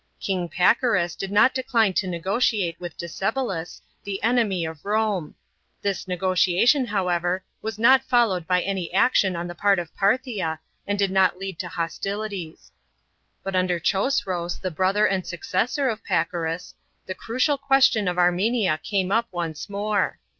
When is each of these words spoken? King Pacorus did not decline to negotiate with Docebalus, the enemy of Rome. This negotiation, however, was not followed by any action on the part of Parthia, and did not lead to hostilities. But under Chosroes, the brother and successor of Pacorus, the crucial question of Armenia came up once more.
King 0.19 0.49
Pacorus 0.49 1.15
did 1.15 1.31
not 1.31 1.53
decline 1.53 1.93
to 1.93 2.07
negotiate 2.07 2.75
with 2.79 2.97
Docebalus, 2.97 3.83
the 4.03 4.23
enemy 4.23 4.65
of 4.65 4.83
Rome. 4.83 5.35
This 5.83 6.07
negotiation, 6.07 6.87
however, 6.87 7.43
was 7.61 7.77
not 7.77 8.03
followed 8.05 8.47
by 8.47 8.63
any 8.63 8.91
action 8.95 9.35
on 9.35 9.45
the 9.45 9.53
part 9.53 9.77
of 9.77 9.95
Parthia, 9.95 10.59
and 10.87 10.97
did 10.97 11.11
not 11.11 11.37
lead 11.37 11.59
to 11.59 11.67
hostilities. 11.67 12.71
But 13.43 13.55
under 13.55 13.79
Chosroes, 13.79 14.59
the 14.59 14.71
brother 14.71 15.05
and 15.05 15.23
successor 15.23 15.87
of 15.87 16.03
Pacorus, 16.03 16.73
the 17.05 17.13
crucial 17.13 17.59
question 17.59 18.07
of 18.07 18.17
Armenia 18.17 18.79
came 18.81 19.11
up 19.11 19.27
once 19.31 19.69
more. 19.69 20.17